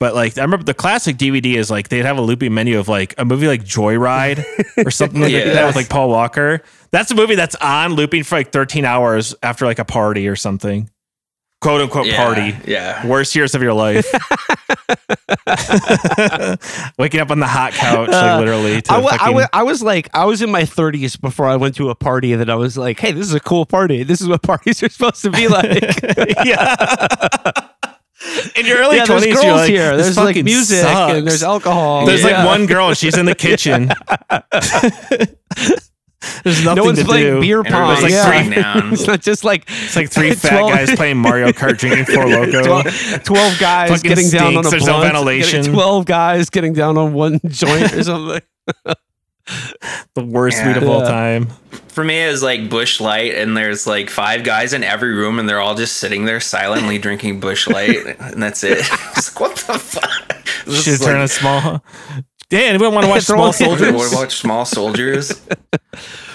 But 0.00 0.14
like 0.14 0.38
I 0.38 0.42
remember 0.42 0.64
the 0.64 0.74
classic 0.74 1.16
DVD 1.16 1.54
is 1.56 1.70
like 1.70 1.88
they'd 1.88 2.04
have 2.04 2.18
a 2.18 2.22
looping 2.22 2.54
menu 2.54 2.78
of 2.78 2.86
like 2.88 3.14
a 3.18 3.24
movie 3.24 3.48
like 3.48 3.64
Joyride 3.64 4.44
or 4.86 4.90
something 4.92 5.20
like 5.20 5.32
Yeah. 5.32 5.44
that 5.54 5.66
with 5.66 5.74
like 5.76 5.88
Paul 5.88 6.08
Walker. 6.08 6.62
That's 6.92 7.10
a 7.10 7.14
movie 7.16 7.34
that's 7.34 7.56
on 7.56 7.94
looping 7.94 8.22
for 8.22 8.36
like 8.36 8.52
13 8.52 8.84
hours 8.84 9.34
after 9.42 9.66
like 9.66 9.80
a 9.80 9.84
party 9.84 10.28
or 10.28 10.36
something. 10.36 10.88
Quote 11.60 11.80
unquote 11.80 12.06
Yeah, 12.06 12.16
party. 12.24 12.56
Yeah. 12.70 13.04
Worst 13.08 13.34
years 13.34 13.56
of 13.56 13.62
your 13.62 13.72
life. 13.72 14.06
Waking 16.98 17.20
up 17.20 17.30
on 17.32 17.40
the 17.40 17.46
hot 17.48 17.72
couch, 17.72 18.08
like 18.10 18.22
uh, 18.22 18.38
literally. 18.38 18.80
To 18.82 18.92
I, 18.92 19.02
fucking- 19.02 19.34
wa- 19.34 19.48
I 19.52 19.62
was 19.64 19.82
like, 19.82 20.08
I 20.14 20.24
was 20.24 20.40
in 20.42 20.50
my 20.50 20.62
30s 20.62 21.20
before 21.20 21.46
I 21.46 21.56
went 21.56 21.74
to 21.76 21.90
a 21.90 21.94
party 21.96 22.34
that 22.36 22.48
I 22.48 22.54
was 22.54 22.78
like, 22.78 23.00
hey, 23.00 23.10
this 23.12 23.26
is 23.26 23.34
a 23.34 23.40
cool 23.40 23.66
party. 23.66 24.04
This 24.04 24.20
is 24.20 24.28
what 24.28 24.42
parties 24.42 24.80
are 24.82 24.88
supposed 24.88 25.22
to 25.22 25.30
be 25.30 25.48
like. 25.48 26.00
yeah. 26.44 27.52
In 28.58 28.66
your 28.66 28.78
early 28.78 28.96
yeah, 28.96 29.04
there's 29.06 29.22
20s, 29.24 29.32
girls 29.32 29.44
you're 29.44 29.52
like, 29.54 29.70
here. 29.70 29.96
There's 29.96 30.16
like 30.16 30.44
music 30.44 30.78
sucks." 30.80 31.14
and 31.18 31.26
there's 31.26 31.42
alcohol. 31.42 32.06
There's 32.06 32.22
Yeah. 32.24 32.38
like 32.38 32.46
one 32.46 32.66
girl, 32.66 32.92
she's 32.94 33.16
in 33.16 33.26
the 33.26 33.34
kitchen. 33.34 33.90
There's 36.42 36.64
nothing 36.64 36.76
No 36.76 36.84
one's 36.84 36.98
to 36.98 37.04
playing 37.04 37.34
do. 37.36 37.40
beer 37.40 37.62
pong. 37.62 37.72
yeah. 37.72 38.00
like 38.02 38.12
sitting 38.12 38.50
down. 38.62 38.92
it's 38.92 39.06
not 39.06 39.20
just 39.22 39.44
like 39.44 39.64
It's 39.84 39.94
like 39.94 40.10
three 40.10 40.32
fat 40.34 40.58
12 40.58 40.70
guys 40.72 40.94
playing 40.96 41.16
Mario 41.18 41.50
Kart, 41.52 41.78
drinking 41.78 42.06
Four 42.06 42.26
Loco. 42.28 42.64
12, 42.82 43.22
12 43.24 43.58
guys 43.60 44.02
getting 44.02 44.28
down 44.28 44.56
on 44.56 44.64
stinks. 44.64 44.66
a 44.66 44.70
There's 44.70 44.86
no 44.86 45.00
ventilation. 45.00 45.64
12 45.72 46.06
guys 46.06 46.50
getting 46.50 46.72
down 46.72 46.98
on 46.98 47.12
one 47.12 47.38
joint 47.46 47.92
or 47.92 48.02
something. 48.02 48.40
The 50.14 50.24
worst 50.24 50.58
Yeah. 50.58 50.66
weed 50.68 50.76
of 50.82 50.88
all 50.88 51.02
Yeah. 51.02 51.08
time. 51.08 51.48
For 51.98 52.04
me, 52.04 52.22
it 52.22 52.30
was 52.30 52.44
like 52.44 52.70
Busch 52.70 53.00
Light, 53.00 53.34
and 53.34 53.56
there's 53.56 53.84
like 53.84 54.08
five 54.08 54.44
guys 54.44 54.72
in 54.72 54.84
every 54.84 55.14
room, 55.16 55.40
and 55.40 55.48
they're 55.48 55.58
all 55.58 55.74
just 55.74 55.96
sitting 55.96 56.26
there 56.26 56.38
silently 56.38 56.96
drinking 57.00 57.40
Busch 57.40 57.66
Light, 57.66 58.06
and 58.20 58.40
that's 58.40 58.62
it. 58.62 58.78
It's 59.16 59.34
like, 59.34 59.40
what 59.40 59.56
the 59.56 59.76
fuck? 59.80 60.44
This 60.64 60.84
Should 60.84 60.92
is 60.92 61.00
turn 61.00 61.16
like- 61.18 61.24
a 61.24 61.28
small. 61.28 61.84
Yeah, 62.50 62.60
anyone 62.60 62.94
want 62.94 63.04
to 63.04 63.10
watch 63.10 63.24
Throw 63.24 63.50
Small 63.50 63.72
it- 63.72 63.78
Soldiers? 63.80 63.92
What 63.94 64.14
watch 64.14 64.36
Small 64.36 64.64
Soldiers? 64.64 65.44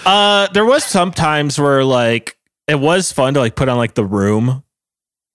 Uh, 0.05 0.47
there 0.51 0.65
was 0.65 0.83
some 0.83 1.11
times 1.13 1.57
where 1.57 1.85
like 1.85 2.35
it 2.67 2.75
was 2.75 3.13
fun 3.13 3.33
to 3.35 3.39
like 3.39 3.55
put 3.55 3.69
on 3.69 3.77
like 3.77 3.93
the 3.93 4.03
room, 4.03 4.63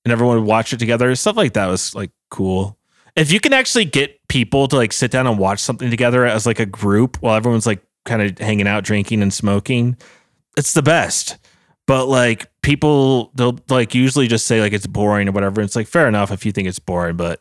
and 0.05 0.13
everyone 0.13 0.37
would 0.37 0.47
watch 0.47 0.75
it 0.75 0.79
together. 0.79 1.15
Stuff 1.15 1.39
like 1.39 1.55
that 1.55 1.69
was 1.69 1.95
like 1.95 2.11
cool. 2.29 2.77
If 3.17 3.33
you 3.33 3.41
can 3.41 3.55
actually 3.55 3.87
get 3.87 4.21
people 4.29 4.69
to 4.69 4.77
like 4.77 4.93
sit 4.93 5.11
down 5.11 5.27
and 5.27 5.39
watch 5.39 5.61
something 5.61 5.89
together 5.91 6.27
as 6.27 6.45
like 6.45 6.61
a 6.61 6.67
group 6.67 7.17
while 7.23 7.35
everyone's 7.35 7.67
like 7.67 7.83
kind 8.05 8.21
of 8.21 8.37
hanging 8.39 8.69
out, 8.69 8.85
drinking 8.85 9.23
and 9.23 9.33
smoking, 9.33 9.97
it's 10.59 10.75
the 10.75 10.83
best. 10.83 11.39
But 11.87 12.07
like 12.07 12.51
people, 12.61 13.31
they'll 13.35 13.59
like 13.71 13.95
usually 13.95 14.29
just 14.29 14.47
say 14.47 14.61
like 14.61 14.75
it's 14.75 14.87
boring 14.87 15.29
or 15.29 15.33
whatever. 15.33 15.63
It's 15.63 15.75
like 15.75 15.87
fair 15.87 16.07
enough 16.07 16.31
if 16.31 16.45
you 16.45 16.53
think 16.53 16.69
it's 16.69 16.79
boring, 16.79 17.17
but 17.17 17.41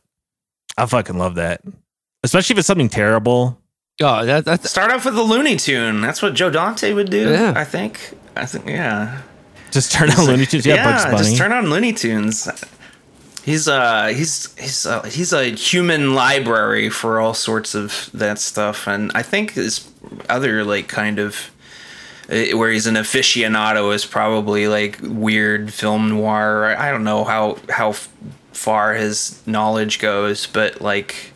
I 0.77 0.85
fucking 0.85 1.17
love 1.17 1.35
that, 1.35 1.61
especially 2.23 2.53
if 2.53 2.59
it's 2.59 2.67
something 2.67 2.87
terrible. 2.87 3.59
Oh, 3.99 4.25
that, 4.25 4.45
that's 4.45 4.69
Start 4.69 4.91
off 4.91 5.05
with 5.05 5.15
the 5.15 5.23
Looney 5.23 5.57
Tune. 5.57 6.01
That's 6.01 6.21
what 6.21 6.35
Joe 6.35 6.49
Dante 6.49 6.93
would 6.93 7.09
do. 7.09 7.31
Yeah. 7.31 7.53
I 7.55 7.65
think. 7.65 8.13
I 8.35 8.45
think. 8.45 8.67
Yeah. 8.67 9.21
Just 9.71 9.91
turn 9.91 10.11
on 10.11 10.25
Looney 10.25 10.45
Tunes. 10.45 10.65
Yeah, 10.65 10.83
Bugs 10.83 11.03
Bunny. 11.05 11.17
just 11.17 11.37
turn 11.37 11.51
on 11.51 11.69
Looney 11.69 11.91
Tunes. 11.91 12.47
He's 13.43 13.67
uh 13.67 14.07
he's 14.07 14.55
he's 14.57 14.85
uh, 14.85 15.03
he's 15.03 15.33
a 15.33 15.45
human 15.45 16.13
library 16.13 16.89
for 16.89 17.19
all 17.19 17.33
sorts 17.33 17.75
of 17.75 18.09
that 18.13 18.39
stuff, 18.39 18.87
and 18.87 19.11
I 19.15 19.23
think 19.23 19.53
his 19.53 19.89
other 20.29 20.63
like 20.63 20.87
kind 20.87 21.19
of 21.19 21.51
where 22.27 22.71
he's 22.71 22.87
an 22.87 22.95
aficionado 22.95 23.93
is 23.93 24.05
probably 24.05 24.67
like 24.67 24.99
weird 25.01 25.73
film 25.73 26.09
noir. 26.09 26.75
I 26.77 26.91
don't 26.91 27.03
know 27.03 27.23
how 27.23 27.57
how 27.69 27.93
far 28.51 28.95
his 28.95 29.41
knowledge 29.47 29.99
goes, 29.99 30.47
but 30.47 30.81
like 30.81 31.31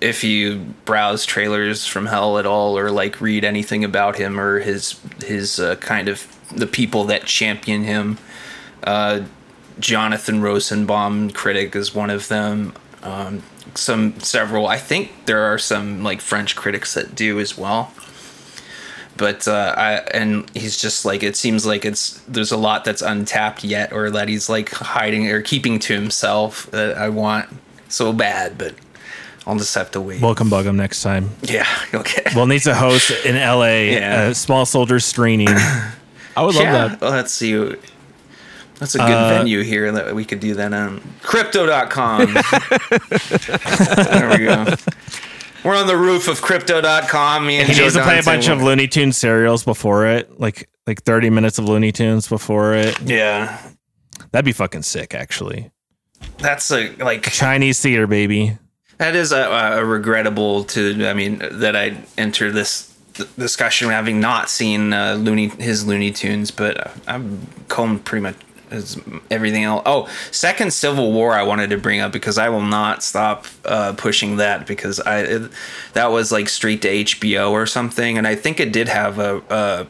if 0.00 0.24
you 0.24 0.58
browse 0.84 1.26
trailers 1.26 1.86
from 1.86 2.06
hell 2.06 2.38
at 2.38 2.46
all 2.46 2.78
or 2.78 2.90
like 2.90 3.20
read 3.20 3.44
anything 3.44 3.84
about 3.84 4.16
him 4.16 4.38
or 4.40 4.60
his 4.60 4.98
his 5.24 5.58
uh, 5.58 5.76
kind 5.76 6.08
of 6.08 6.26
the 6.54 6.66
people 6.66 7.04
that 7.04 7.24
champion 7.24 7.84
him 7.84 8.18
uh, 8.84 9.20
jonathan 9.78 10.40
rosenbaum 10.40 11.30
critic 11.30 11.76
is 11.76 11.94
one 11.94 12.10
of 12.10 12.28
them 12.28 12.72
um, 13.02 13.42
some 13.74 14.18
several 14.20 14.66
i 14.66 14.76
think 14.76 15.10
there 15.26 15.42
are 15.42 15.58
some 15.58 16.02
like 16.02 16.20
french 16.20 16.56
critics 16.56 16.94
that 16.94 17.14
do 17.14 17.38
as 17.38 17.58
well 17.58 17.92
but 19.20 19.46
uh, 19.46 19.74
I 19.76 19.92
and 20.12 20.50
he's 20.56 20.76
just 20.80 21.04
like 21.04 21.22
it 21.22 21.36
seems 21.36 21.64
like 21.64 21.84
it's 21.84 22.20
there's 22.26 22.50
a 22.50 22.56
lot 22.56 22.84
that's 22.84 23.02
untapped 23.02 23.62
yet 23.62 23.92
or 23.92 24.10
that 24.10 24.28
he's 24.28 24.48
like 24.48 24.70
hiding 24.70 25.28
or 25.28 25.42
keeping 25.42 25.78
to 25.80 25.92
himself 25.94 26.66
that 26.72 26.96
I 26.98 27.08
want 27.10 27.46
so 27.88 28.12
bad, 28.12 28.56
but 28.58 28.74
I'll 29.46 29.56
just 29.58 29.74
have 29.74 29.90
to 29.92 30.00
wait. 30.00 30.20
Welcome, 30.22 30.48
bug 30.50 30.66
him 30.66 30.76
next 30.76 31.02
time. 31.02 31.30
yeah, 31.42 31.66
okay. 31.94 32.24
Well, 32.34 32.46
needs 32.46 32.66
a 32.66 32.74
host 32.74 33.10
in 33.26 33.36
LA, 33.36 33.64
Yeah. 33.92 34.28
uh, 34.30 34.34
Small 34.34 34.64
Soldiers 34.66 35.04
screening. 35.04 35.48
I 36.36 36.42
would 36.44 36.54
love 36.54 36.64
yeah, 36.64 36.88
that. 36.88 37.00
well, 37.00 37.10
let's 37.10 37.32
see. 37.32 37.54
That's 38.78 38.94
a 38.94 38.98
good 38.98 39.10
Uh, 39.10 39.28
venue 39.38 39.60
here 39.62 39.92
that 39.92 40.14
we 40.14 40.24
could 40.24 40.40
do 40.40 40.54
that 40.54 40.72
on. 40.72 41.02
Crypto.com. 41.22 42.32
there 44.06 44.30
we 44.30 44.38
go. 44.46 44.64
We're 45.64 45.76
on 45.76 45.86
the 45.86 45.96
roof 45.96 46.28
of 46.28 46.40
crypto.com. 46.40 47.46
Me 47.46 47.58
and 47.58 47.68
he 47.68 47.74
Joe 47.74 47.82
needs 47.82 47.94
to 47.94 48.02
play 48.02 48.18
a 48.18 48.22
bunch 48.22 48.48
of 48.48 48.62
Looney 48.62 48.88
Tunes 48.88 49.16
serials 49.16 49.64
before 49.64 50.06
it, 50.06 50.40
like 50.40 50.68
like 50.86 51.02
thirty 51.02 51.30
minutes 51.30 51.58
of 51.58 51.66
Looney 51.66 51.92
Tunes 51.92 52.28
before 52.28 52.74
it. 52.74 53.00
Yeah. 53.02 53.58
That'd 54.32 54.44
be 54.44 54.52
fucking 54.52 54.82
sick, 54.82 55.14
actually. 55.14 55.70
That's 56.38 56.70
a 56.70 56.94
like 56.96 57.24
Chinese 57.24 57.80
theater, 57.80 58.06
baby. 58.06 58.56
That 58.98 59.14
is 59.16 59.32
a, 59.32 59.42
a 59.42 59.84
regrettable 59.84 60.64
to. 60.64 61.06
I 61.06 61.14
mean, 61.14 61.42
that 61.52 61.76
I 61.76 61.96
enter 62.18 62.50
this 62.50 62.94
discussion 63.38 63.90
having 63.90 64.20
not 64.20 64.48
seen 64.48 64.92
uh, 64.92 65.14
Looney 65.14 65.48
his 65.48 65.86
Looney 65.86 66.12
Tunes, 66.12 66.50
but 66.50 66.92
I'm 67.06 67.46
combed 67.68 68.04
pretty 68.04 68.22
much 68.22 68.36
as 68.70 69.00
everything 69.30 69.64
else. 69.64 69.82
Oh, 69.86 70.08
second 70.30 70.72
Civil 70.72 71.12
War, 71.12 71.34
I 71.34 71.42
wanted 71.42 71.70
to 71.70 71.78
bring 71.78 72.00
up 72.00 72.12
because 72.12 72.38
I 72.38 72.48
will 72.48 72.62
not 72.62 73.02
stop 73.02 73.46
uh, 73.64 73.92
pushing 73.94 74.36
that 74.36 74.66
because 74.66 75.00
I 75.00 75.20
it, 75.20 75.50
that 75.92 76.10
was 76.10 76.32
like 76.32 76.48
straight 76.48 76.82
to 76.82 76.88
HBO 76.88 77.50
or 77.50 77.66
something, 77.66 78.18
and 78.18 78.26
I 78.26 78.34
think 78.34 78.60
it 78.60 78.72
did 78.72 78.88
have 78.88 79.18
a. 79.18 79.42
a 79.50 79.86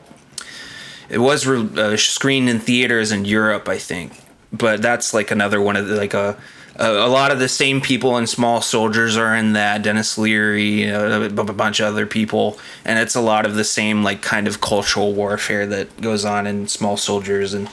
it 1.09 1.19
was 1.19 1.45
re- 1.45 1.69
uh, 1.77 1.97
screened 1.97 2.49
in 2.49 2.61
theaters 2.61 3.11
in 3.11 3.25
Europe, 3.25 3.69
I 3.69 3.79
think, 3.79 4.13
but 4.53 4.81
that's 4.81 5.13
like 5.13 5.33
another 5.33 5.61
one 5.61 5.75
of 5.75 5.89
the, 5.89 5.97
like 5.97 6.15
a 6.15 6.37
a, 6.81 7.07
a 7.07 7.09
lot 7.09 7.31
of 7.31 7.39
the 7.39 7.49
same 7.49 7.81
people 7.81 8.17
in 8.17 8.27
Small 8.27 8.63
Soldiers 8.63 9.17
are 9.17 9.37
in 9.37 9.53
that. 9.53 9.83
Denis 9.83 10.17
Leary, 10.17 10.85
a, 10.89 11.29
b- 11.29 11.41
a 11.41 11.53
bunch 11.53 11.79
of 11.79 11.87
other 11.87 12.07
people, 12.07 12.59
and 12.85 12.99
it's 12.99 13.15
a 13.15 13.21
lot 13.21 13.45
of 13.45 13.55
the 13.55 13.65
same 13.65 14.03
like 14.03 14.23
kind 14.23 14.49
of 14.49 14.61
cultural 14.61 15.13
warfare 15.13 15.67
that 15.67 16.01
goes 16.01 16.25
on 16.25 16.47
in 16.47 16.67
Small 16.67 16.97
Soldiers, 16.97 17.53
and 17.53 17.69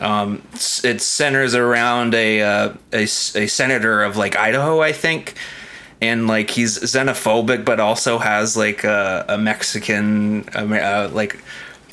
um, 0.00 0.42
it 0.82 1.00
centers 1.00 1.54
around 1.54 2.14
a, 2.14 2.42
uh, 2.42 2.72
a 2.92 3.02
a 3.02 3.06
senator 3.46 4.02
of 4.02 4.16
like 4.16 4.36
Idaho, 4.36 4.80
I 4.80 4.92
think. 4.92 5.34
And 6.02 6.26
like 6.26 6.48
he's 6.48 6.78
xenophobic, 6.78 7.66
but 7.66 7.78
also 7.78 8.18
has 8.18 8.56
like 8.56 8.84
a, 8.84 9.26
a 9.28 9.36
Mexican, 9.36 10.48
uh, 10.48 11.10
like 11.12 11.42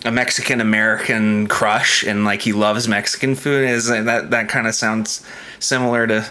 a 0.05 0.11
Mexican 0.11 0.61
American 0.61 1.47
crush, 1.47 2.03
and 2.03 2.23
like 2.23 2.41
he 2.41 2.53
loves 2.53 2.87
Mexican 2.87 3.35
food. 3.35 3.69
Is 3.69 3.87
that 3.89 4.29
that 4.29 4.47
kind 4.47 4.65
of 4.65 4.75
sounds 4.75 5.25
similar 5.59 6.07
to 6.07 6.29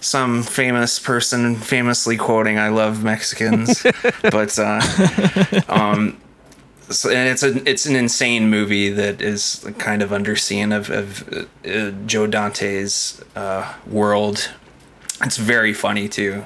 some 0.00 0.42
famous 0.42 0.98
person 0.98 1.56
famously 1.56 2.16
quoting 2.16 2.58
"I 2.58 2.68
love 2.68 3.04
Mexicans," 3.04 3.82
but 4.22 4.58
uh, 4.58 4.80
um, 5.68 6.16
so, 6.90 7.10
and 7.10 7.28
it's 7.28 7.42
a 7.42 7.68
it's 7.68 7.86
an 7.86 7.96
insane 7.96 8.48
movie 8.50 8.90
that 8.90 9.20
is 9.20 9.66
kind 9.78 10.02
of 10.02 10.10
underseen 10.10 10.76
of 10.76 10.90
of 10.90 11.28
uh, 11.32 11.68
uh, 11.68 11.90
Joe 12.06 12.26
Dante's 12.26 13.22
uh, 13.36 13.74
world. 13.86 14.50
It's 15.22 15.36
very 15.36 15.72
funny 15.72 16.08
too, 16.08 16.44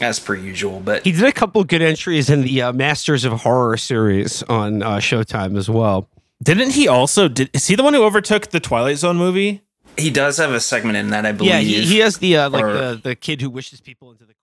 as 0.00 0.20
per 0.20 0.34
usual. 0.34 0.80
But 0.80 1.04
He 1.04 1.12
did 1.12 1.24
a 1.24 1.32
couple 1.32 1.64
good 1.64 1.82
entries 1.82 2.28
in 2.30 2.42
the 2.42 2.62
uh, 2.62 2.72
Masters 2.72 3.24
of 3.24 3.32
Horror 3.42 3.76
series 3.76 4.42
on 4.44 4.82
uh, 4.82 4.96
Showtime 4.98 5.56
as 5.56 5.70
well. 5.70 6.08
Didn't 6.42 6.70
he 6.72 6.86
also? 6.88 7.28
Did, 7.28 7.48
is 7.54 7.66
he 7.68 7.74
the 7.76 7.82
one 7.82 7.94
who 7.94 8.02
overtook 8.04 8.48
the 8.48 8.60
Twilight 8.60 8.98
Zone 8.98 9.16
movie? 9.16 9.62
he 9.96 10.10
does 10.10 10.38
have 10.38 10.50
a 10.52 10.58
segment 10.58 10.96
in 10.96 11.10
that, 11.10 11.24
I 11.24 11.30
believe. 11.30 11.52
Yeah, 11.52 11.60
he, 11.60 11.82
he 11.82 11.98
has 12.00 12.18
the 12.18 12.36
uh, 12.36 12.50
like 12.50 12.64
Or- 12.64 12.72
the, 12.72 13.00
the 13.02 13.14
kid 13.14 13.40
who 13.40 13.48
wishes 13.48 13.80
people 13.80 14.10
into 14.10 14.24
the 14.24 14.34